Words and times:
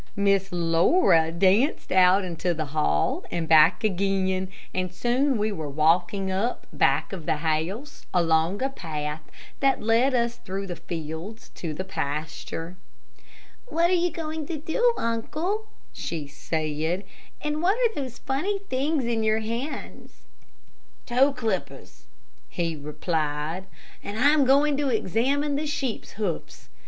Miss 0.15 0.51
Laura 0.51 1.31
danced 1.31 1.91
out 1.91 2.25
into 2.25 2.55
the 2.55 2.65
hall 2.73 3.23
and 3.29 3.47
back 3.47 3.83
again, 3.83 4.49
and 4.73 4.91
soon 4.91 5.37
we 5.37 5.51
were 5.51 5.69
walking 5.69 6.31
up, 6.31 6.65
back 6.73 7.13
of 7.13 7.27
the 7.27 7.35
house, 7.35 8.07
along 8.11 8.63
a 8.63 8.69
path 8.69 9.21
that 9.59 9.83
led 9.83 10.15
us 10.15 10.37
through 10.37 10.65
the 10.65 10.75
fields 10.75 11.49
to 11.49 11.75
the 11.75 11.83
pasture. 11.83 12.75
"What 13.67 13.91
are 13.91 13.93
you 13.93 14.09
going 14.09 14.47
to 14.47 14.57
do, 14.57 14.95
uncle?" 14.97 15.67
she 15.93 16.25
said; 16.25 17.03
"and 17.39 17.61
what 17.61 17.77
are 17.77 17.93
those 17.93 18.17
funny 18.17 18.57
things 18.57 19.05
in 19.05 19.21
your 19.23 19.41
hands?" 19.41 20.23
"Toe 21.05 21.31
clippers," 21.31 22.05
he 22.49 22.75
replied, 22.75 23.65
"and 24.03 24.17
I 24.17 24.29
am 24.31 24.45
going 24.45 24.77
to 24.77 24.89
examine 24.89 25.57
the 25.57 25.67
sheeps' 25.67 26.13
hoofs. 26.13 26.69